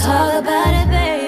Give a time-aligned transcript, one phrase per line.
[0.00, 1.21] Talk about it, baby.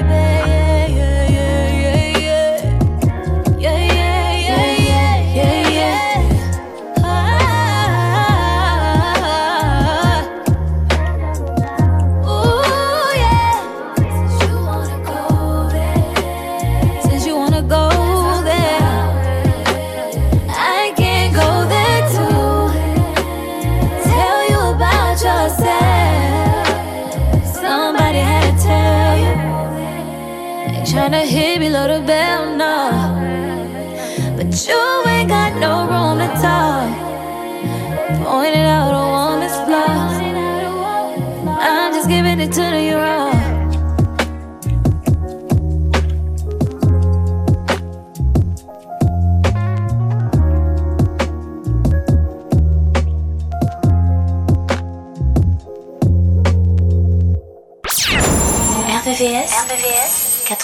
[31.91, 32.54] Hit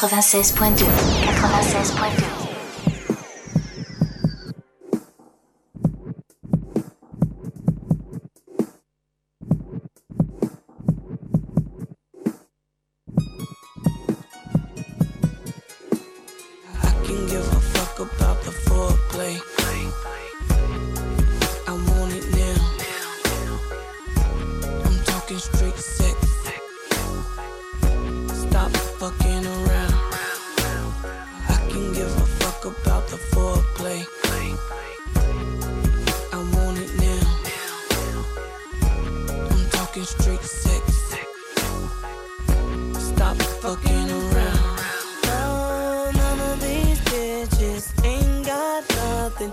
[0.00, 0.86] 96.2.
[0.86, 2.29] 96.2.
[49.40, 49.52] nothing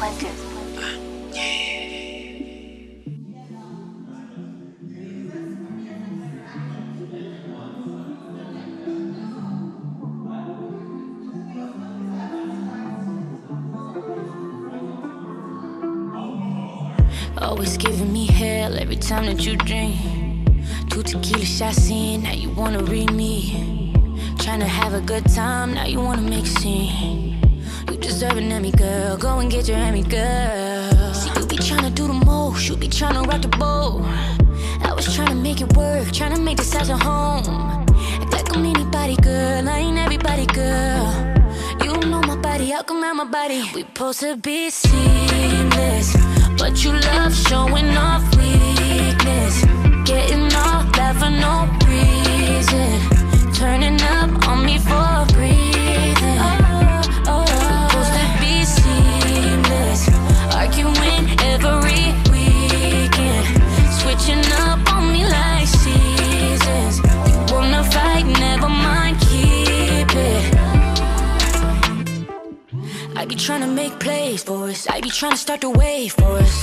[44.13, 44.69] supposed to be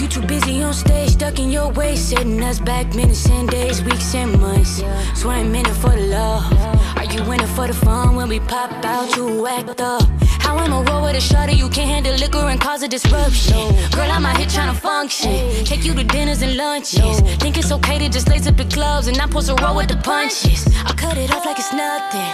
[0.08, 4.14] too busy on stage, stuck in your way, setting us back minutes and days, weeks
[4.14, 4.76] and months.
[4.76, 6.52] Swearing Swear I'm in it for the love.
[6.96, 9.14] Are you in it for the fun when we pop out?
[9.16, 10.02] You act up.
[10.40, 11.52] How am I roll with a shutter?
[11.52, 13.74] You can't handle liquor and cause a disruption.
[13.90, 15.64] Girl, I'm out here trying to function.
[15.64, 17.20] Take you to dinners and lunches.
[17.42, 19.88] Think it's okay to just lace up the clubs and not post a roll with
[19.88, 20.66] the punches.
[20.86, 22.32] I cut it off like it's nothing.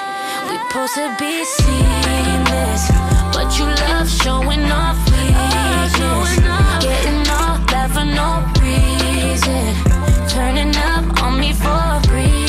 [0.48, 2.82] We supposed to be seamless,
[3.34, 4.98] but you love showing off.
[6.00, 6.53] Love
[7.88, 9.74] for no reason.
[10.28, 12.43] Turning up on me for a reason.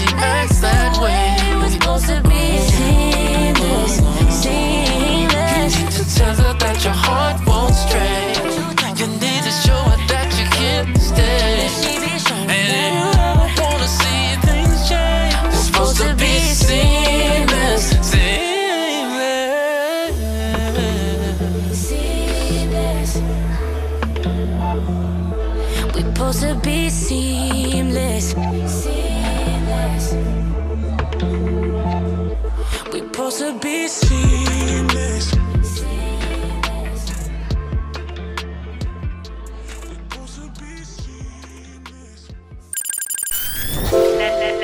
[0.00, 1.29] she acts that way.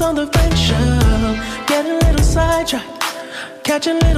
[0.00, 4.15] on the venture, get a little sidetracked, catch a little.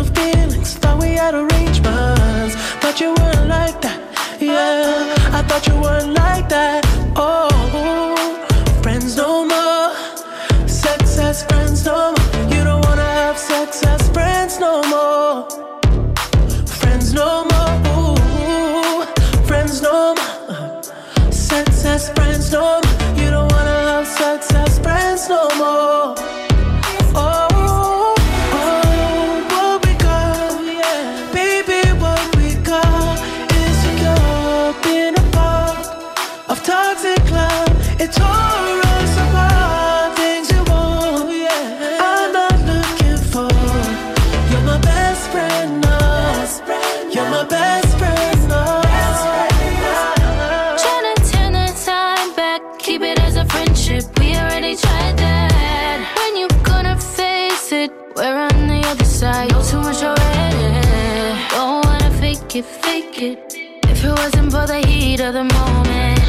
[59.21, 63.53] Cause know too much already Don't wanna fake it, fake it
[63.89, 66.21] If it wasn't for the heat of the moment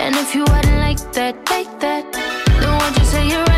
[0.00, 3.57] And if you hadn't like that, like that Then why'd you say you're right?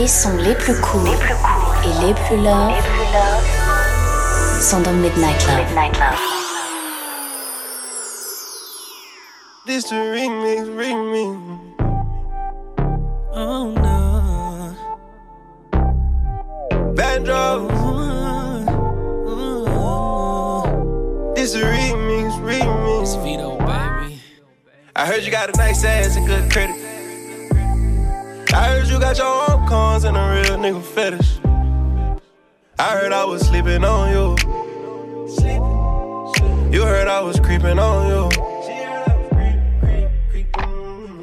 [0.00, 1.10] les sons les plus courts cool
[1.84, 2.72] et les plus love
[4.58, 5.58] sont dans Midnight Love.
[5.58, 6.18] Midnight Love.
[9.66, 11.36] This remix, remix.
[13.34, 14.74] Oh no.
[16.94, 17.68] Banjo.
[21.34, 23.22] This remix, remix.
[23.22, 24.18] Vito, baby.
[24.96, 26.89] I heard you got a nice ass and good credit.
[28.52, 31.38] I heard you got your own cons and a real nigga fetish.
[32.78, 34.36] I heard I was sleeping on you.
[36.72, 38.28] You heard I was creeping on you.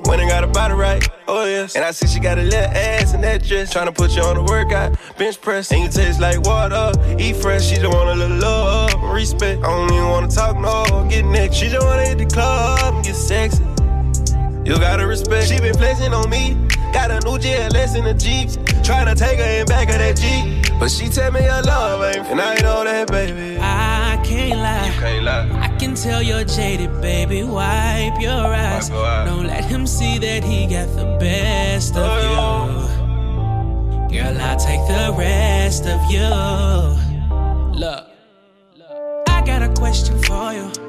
[0.06, 1.76] When I got a body right, oh yes.
[1.76, 3.74] And I see she got a little ass in that dress.
[3.74, 5.70] Tryna put you on the workout, bench press.
[5.74, 7.66] And you taste like water, eat fresh.
[7.68, 9.64] She just want a little love and respect.
[9.66, 11.58] I don't even wanna talk no, get next.
[11.58, 13.64] She just wanna hit the club and get sexy.
[14.64, 15.48] You gotta respect.
[15.48, 16.56] She been flexing on me,
[16.94, 18.50] Got a new GLS in the Jeep.
[18.84, 20.80] Tryna take her in back of that Jeep.
[20.80, 23.58] But she tell me her love ain't and I know that, baby.
[23.60, 24.86] I can't lie.
[24.86, 25.50] You can't lie.
[25.60, 27.44] I can tell you're jaded, baby.
[27.44, 28.90] Wipe your eyes.
[28.90, 29.28] Wipe your eyes.
[29.28, 34.08] Don't let him see that he got the best of oh.
[34.10, 34.18] you.
[34.18, 36.20] Girl, I'll take the rest of you.
[37.80, 38.08] Look,
[39.28, 40.87] I got a question for you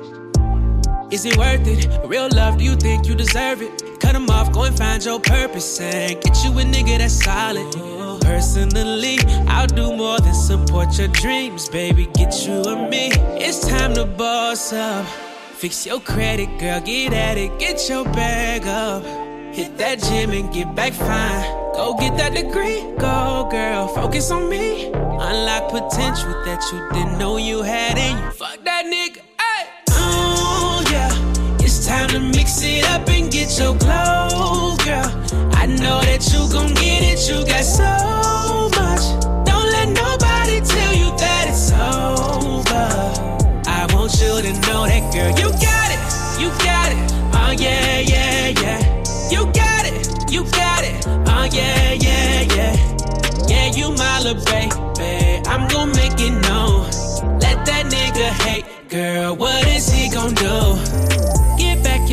[1.11, 1.89] is it worth it?
[2.07, 3.99] Real love, do you think you deserve it?
[3.99, 7.73] Cut him off, go and find your purpose and get you a nigga that's solid.
[8.21, 12.07] Personally, I'll do more than support your dreams, baby.
[12.13, 13.09] Get you and me.
[13.41, 15.07] It's time to boss up.
[15.57, 19.03] Fix your credit, girl, get at it, get your bag up.
[19.55, 21.43] Hit that gym and get back fine.
[21.73, 24.89] Go get that degree, go girl, focus on me.
[24.93, 28.31] Unlock potential that you didn't know you had in you.
[28.33, 29.23] Fuck that nigga,
[32.09, 35.11] to mix it up and get your glow, girl.
[35.53, 39.05] I know that you gon' get it, you got so much.
[39.45, 42.89] Don't let nobody tell you that it's over.
[43.69, 46.01] I want you to know that, girl, you got it,
[46.41, 47.01] you got it.
[47.35, 48.81] Oh yeah, yeah, yeah.
[49.31, 51.07] You got it, you got it.
[51.07, 52.75] Oh yeah, yeah, yeah.
[53.49, 55.47] Yeah, you my little baby.
[55.47, 56.89] I'm gon' make it known.
[57.41, 59.37] Let that nigga hate, girl.
[59.37, 60.88] What is he gon' do?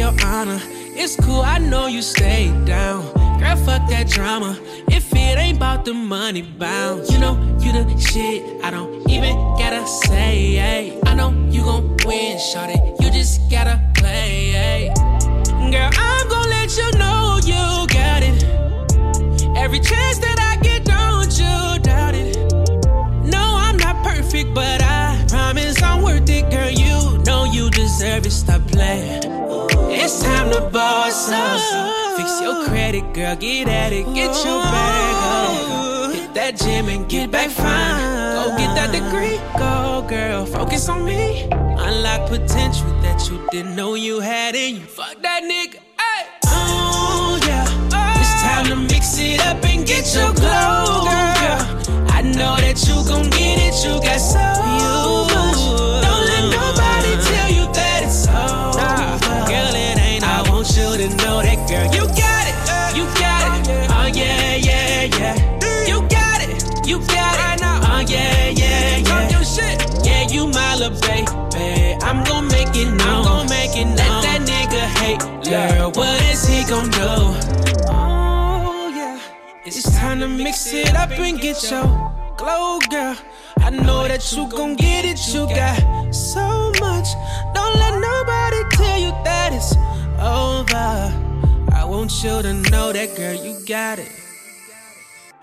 [0.05, 0.61] Your honor.
[0.93, 3.11] It's cool, I know you stayed down.
[3.39, 4.55] Girl, fuck that drama.
[4.87, 8.63] If it ain't about the money bounce, you know you the shit.
[8.63, 11.01] I don't even gotta say, hey.
[11.07, 12.77] I know you gon' win, shawty.
[13.01, 14.93] You just gotta play, hey.
[15.71, 18.43] Girl, I'm gon' let you know you got it.
[19.57, 22.37] Every chance that I get, don't you doubt it.
[23.25, 26.69] No, I'm not perfect, but I promise I'm worth it, girl.
[26.69, 28.31] You know you deserve it.
[28.31, 29.24] Stop playing.
[29.97, 32.17] It's time to boss up.
[32.17, 33.35] Fix your credit, girl.
[33.35, 34.05] Get at it.
[34.13, 36.13] Get your bag up.
[36.13, 37.97] Hit that gym and get back fine.
[38.35, 39.39] Go get that degree.
[39.57, 40.45] Go, girl.
[40.45, 41.47] Focus on me.
[41.51, 44.81] Unlock potential that you didn't know you had in you.
[44.81, 45.79] Fuck that nigga.
[45.97, 46.25] Ay.
[46.47, 47.65] Oh, yeah.
[48.19, 51.59] It's time to mix it up and get your glow, girl.
[52.11, 53.75] I know that you gon' get it.
[53.85, 54.39] You got so
[55.33, 56.14] much.
[66.95, 67.61] You got it.
[67.61, 69.41] Oh, yeah, yeah, yeah.
[70.05, 71.27] Yeah, you my little baby.
[72.01, 72.99] I'm gon' make it known.
[73.01, 73.97] I'm gon' make it known.
[73.97, 75.19] Let that nigga hate.
[75.43, 77.11] Girl, what is he gon' do?
[77.89, 79.19] Oh, yeah.
[79.65, 81.83] It's time to mix it up and get your
[82.37, 83.17] glow, girl.
[83.57, 85.19] I know that you gon' get it.
[85.33, 87.09] You got so much.
[87.53, 89.75] Don't let nobody tell you that it's
[90.17, 91.11] over.
[91.75, 94.13] I want you to know that, girl, you got it.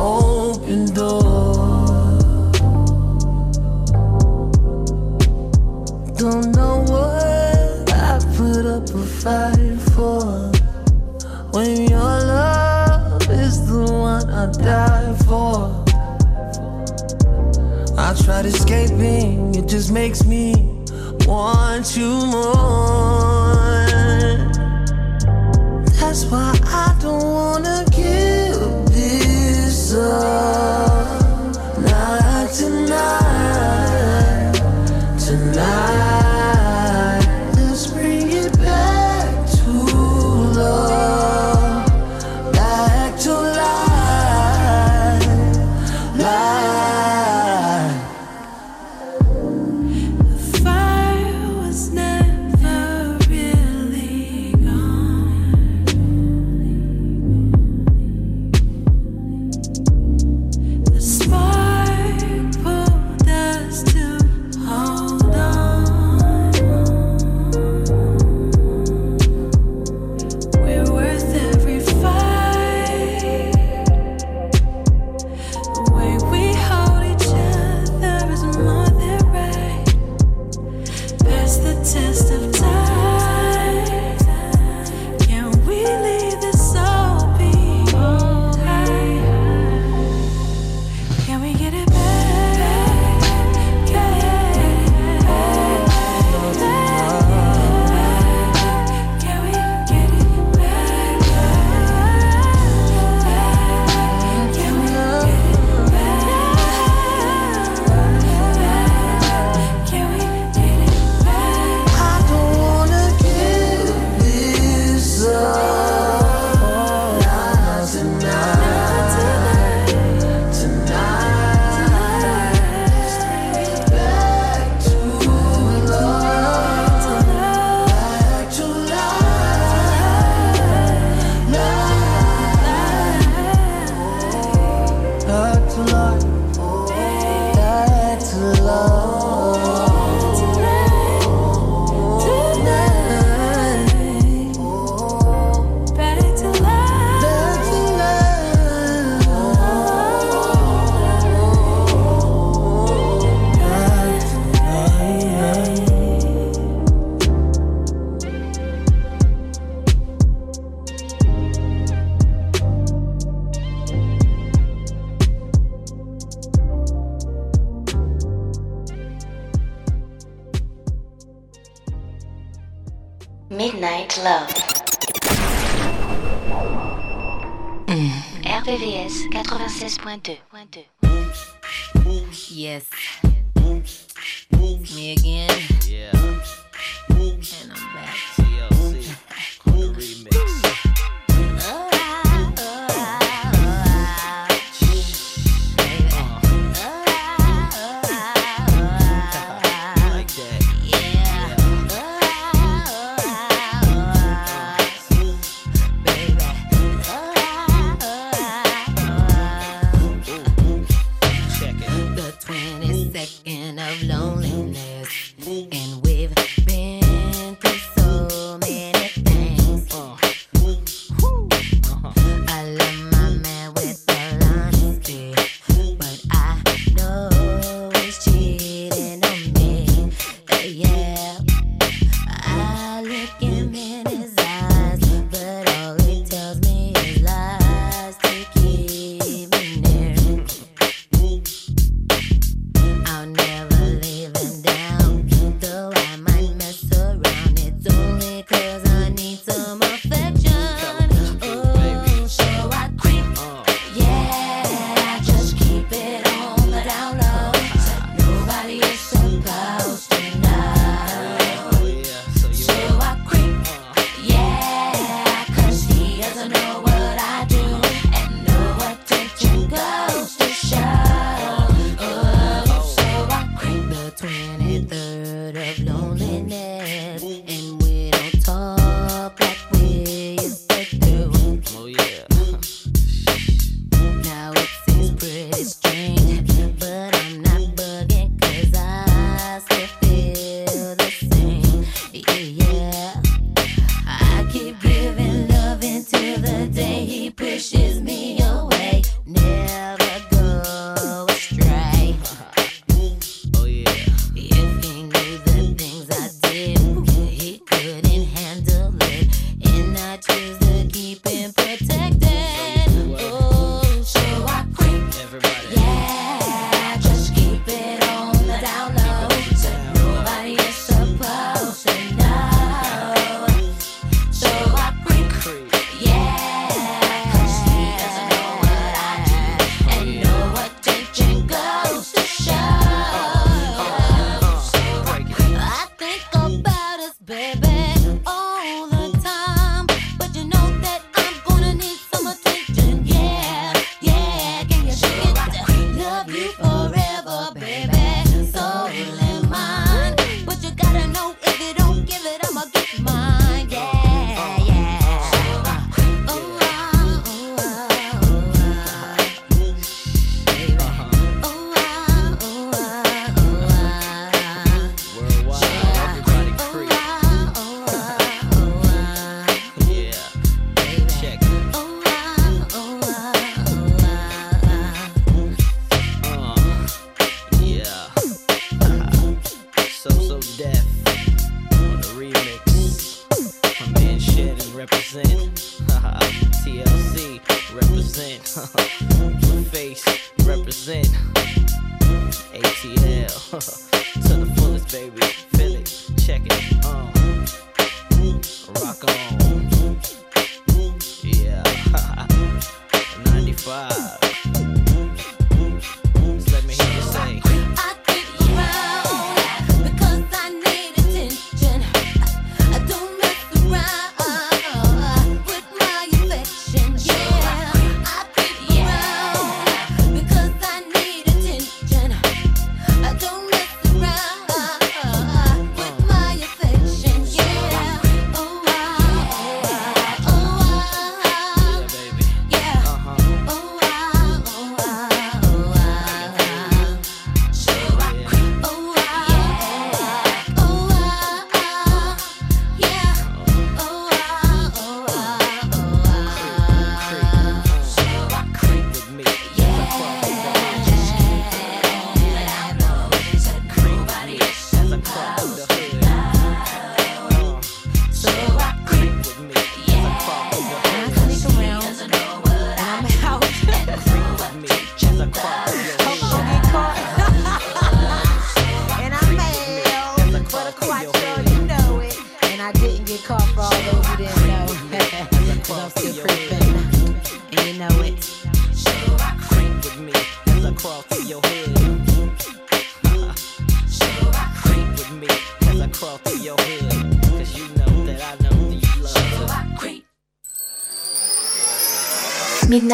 [0.00, 2.18] open door.
[6.16, 10.50] Don't know what I put up a fight for.
[11.52, 15.84] When your love is the one I die for.
[17.98, 20.54] I tried escaping, it just makes me
[21.26, 23.50] want you more.
[26.00, 27.89] That's why I don't wanna
[29.92, 30.49] this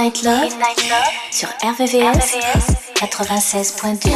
[0.06, 4.08] Midnight Love, Midnight Love sur RVVS, RVVS 96.2.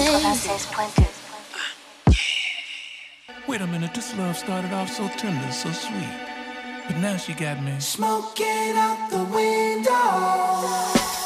[2.07, 3.49] 96.2.
[3.49, 6.09] Wait a minute, this love started off so tender, so sweet.
[6.87, 9.91] But now she got me smoking out the window.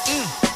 [0.07, 0.53] Mm-hmm.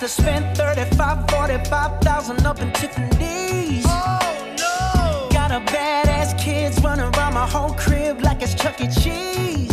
[0.00, 3.84] to spend 35, 45,000 up in Tiffany's.
[3.86, 4.18] Oh
[4.58, 5.28] no!
[5.30, 8.88] Got a badass kids running around my whole crib like it's Chuck E.
[8.88, 9.71] Cheese.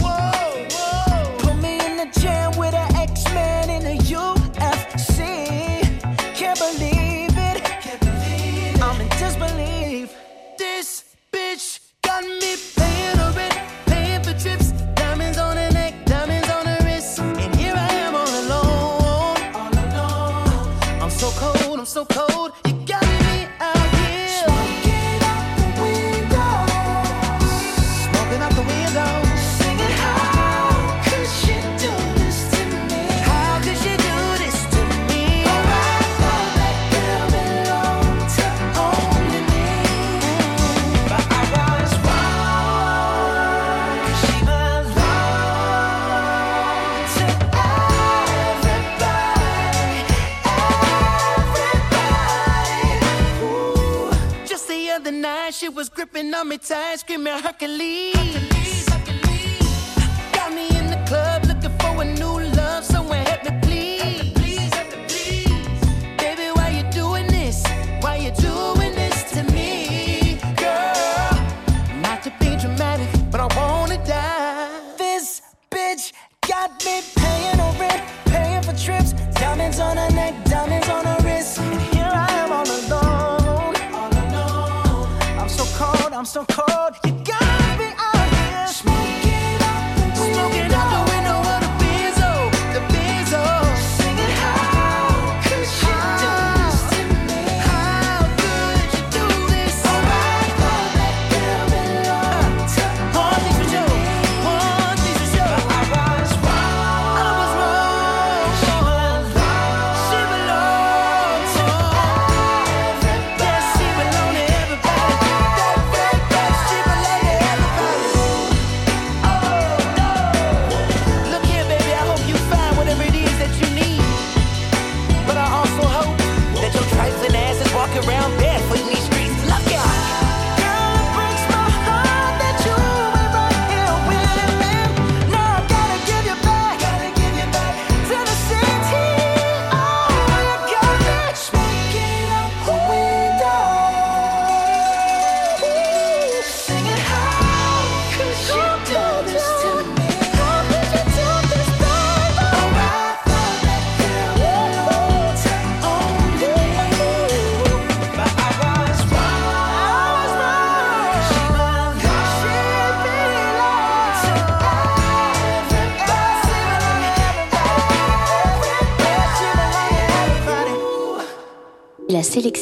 [56.60, 57.06] pizza, ice
[57.46, 57.99] Hercules.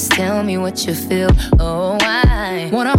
[0.00, 1.28] Just tell me what you feel.
[1.58, 2.96] Oh, I wanna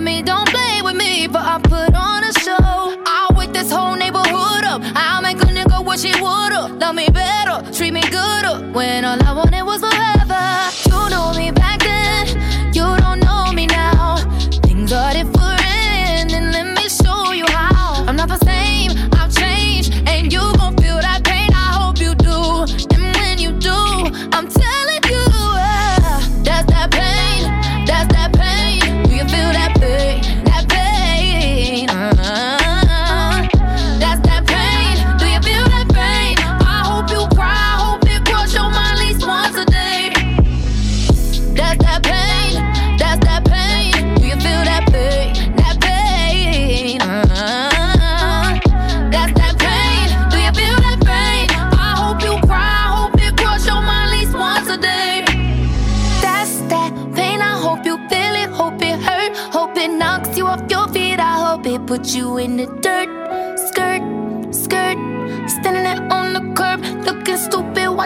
[0.00, 2.96] with me, don't play with me, but I put on a show.
[3.04, 4.80] I'll wake this whole neighborhood up.
[4.94, 6.78] I'll make a nigga wish he would've.
[6.78, 8.72] Love me better, treat me gooder.
[8.72, 9.16] When I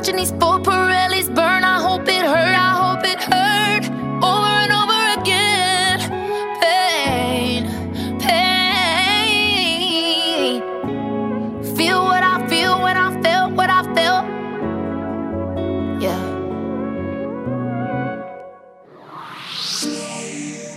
[0.04, 1.64] watching these four Pirellis burn.
[1.64, 2.54] I hope it hurt.
[2.68, 3.84] I hope it hurt.
[4.22, 5.98] Over and over again.
[6.60, 7.64] Pain,
[8.20, 8.52] pain.
[11.74, 14.26] Feel what I feel when I felt what I felt.
[16.02, 16.20] Yeah.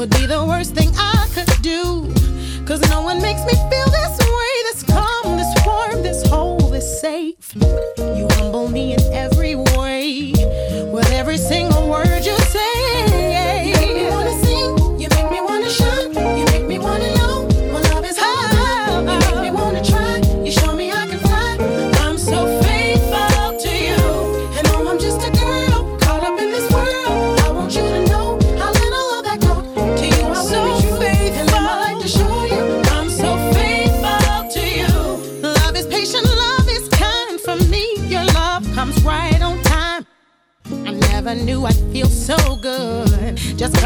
[0.00, 2.10] would be the worst thing I could do.
[2.64, 4.49] Cause no one makes me feel this way.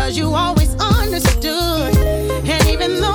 [0.04, 1.96] Cause you always understood.
[1.96, 3.13] And even though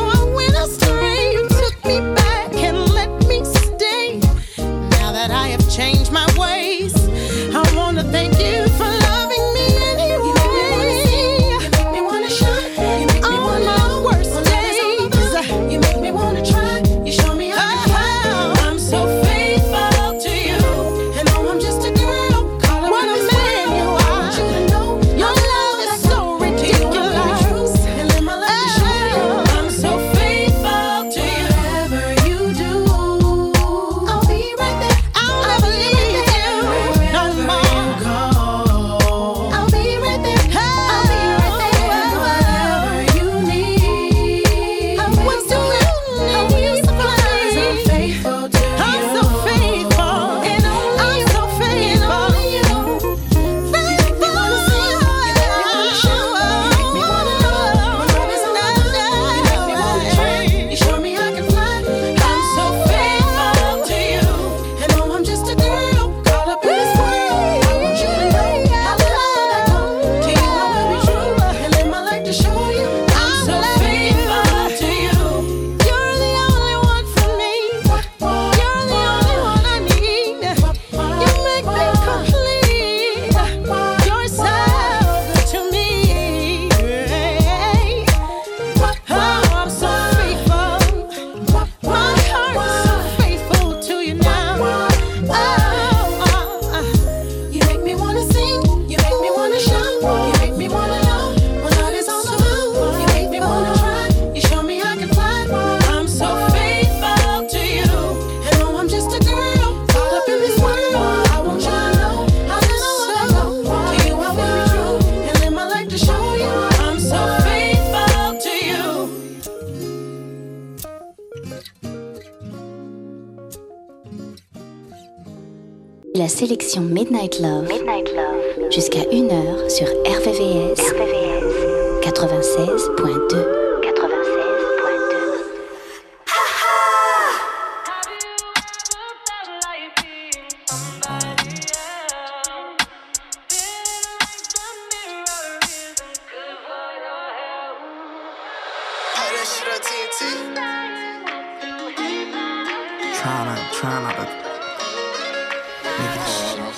[126.78, 127.79] Midnight Love.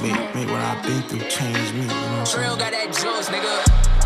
[0.01, 2.47] Make, what I've been through change me, you know what I'm saying?
[2.47, 4.00] Real got that juice, nigga.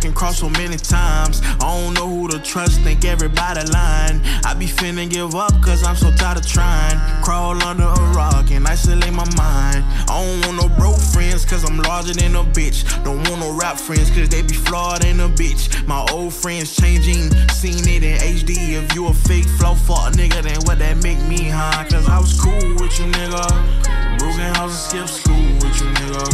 [0.00, 1.40] Back cross so many times.
[1.42, 4.20] I don't know who to trust, think everybody lying.
[4.44, 6.98] I be finna give up cause I'm so tired of trying.
[7.22, 9.84] Crawl under a rock and isolate my mind.
[10.08, 12.84] I don't want no broke friends cause I'm larger than a bitch.
[13.04, 15.86] Don't want no rap friends cause they be flawed in a bitch.
[15.86, 18.82] My old friends changing, seen it in HD.
[18.82, 21.84] If you a fake flow fuck nigga, then what that make me, huh?
[21.90, 24.18] Cause I was cool with you, nigga.
[24.18, 26.24] Broken house and skip school with you, nigga.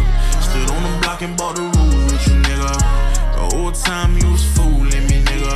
[0.43, 3.16] Stood on the block and bought the rules with you, nigga.
[3.37, 5.55] The whole time you was fooling me, nigga.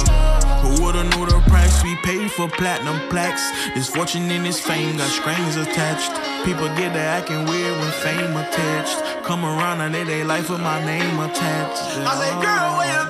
[0.61, 3.43] Who would've knew the price we paid for platinum plaques?
[3.75, 6.13] This fortune and this fame got strings attached.
[6.45, 9.25] People get to acting weird when fame attached.
[9.25, 11.83] Come around and they they life with my name attached.
[12.07, 13.10] I say, girl, where you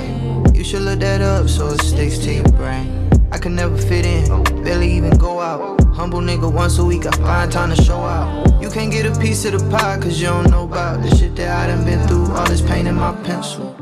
[0.61, 3.09] You should look that up so it sticks to your brain.
[3.31, 5.83] I can never fit in, barely even go out.
[5.85, 8.61] Humble nigga once a week, I find time to show out.
[8.61, 11.35] You can't get a piece of the pie cause you don't know about the shit
[11.37, 12.31] that I done been through.
[12.35, 13.75] All this pain in my pencil.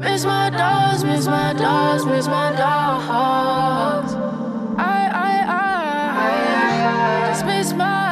[0.00, 4.14] Miss my dogs, miss my dogs, miss my dogs.
[4.78, 5.44] I, I,
[7.26, 8.11] I, just miss my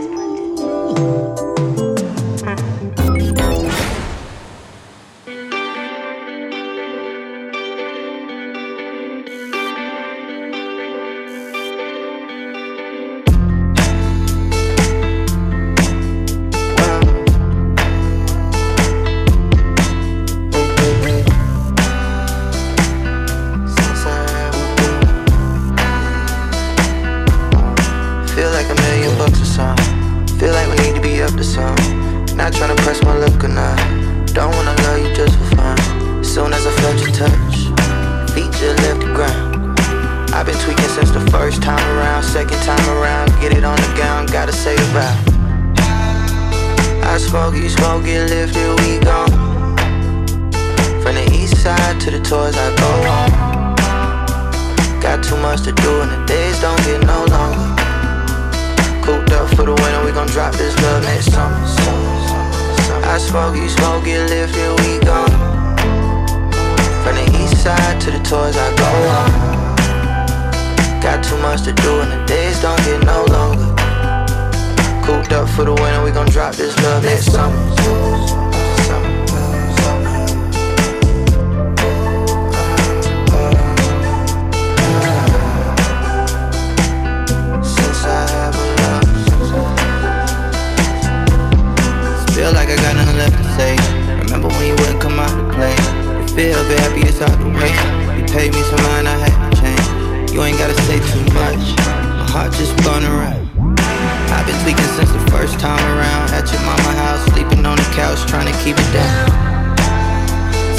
[108.63, 109.29] keep it down.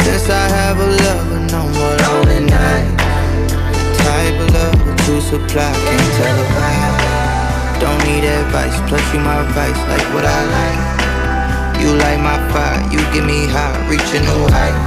[0.07, 2.95] Since I have a lover, no more lonely night.
[3.75, 6.95] The type of love that you supply can't tell about.
[7.83, 10.83] Don't need advice, plus you my vice, like what I like.
[11.83, 14.79] You light my fire, you get me high, reach a new height.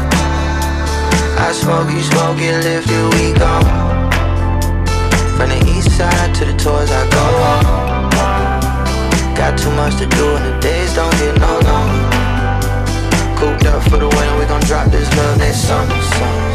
[1.36, 3.68] I smoke, you smoke, get lifted, we gone.
[5.36, 7.76] From the east side to the tours, I go home.
[9.36, 12.15] Got too much to do and the days don't get no longer
[13.36, 16.02] Cooped up for the winter, we gon' drop this love next summer.
[16.02, 16.55] summer.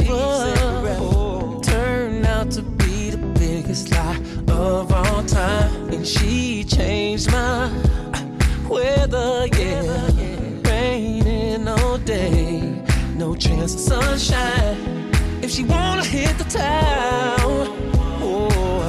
[0.00, 4.18] love turned out to be the biggest lie
[4.48, 5.90] of all time.
[5.90, 7.70] And she changed my
[8.68, 10.10] weather, yeah.
[10.68, 12.82] Raining all day,
[13.16, 15.10] no chance of sunshine.
[15.42, 17.68] If she wanna hit the town,
[18.20, 18.80] oh,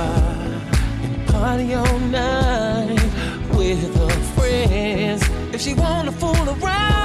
[1.03, 2.99] and party all night
[3.53, 5.21] with her friends.
[5.53, 7.04] If she wanna fool around.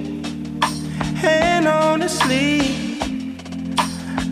[1.21, 2.99] hand on the sleeve.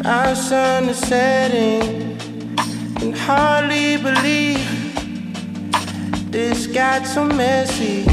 [0.05, 2.17] Our sun is setting,
[3.01, 4.67] and hardly believe
[6.31, 8.05] this got so messy.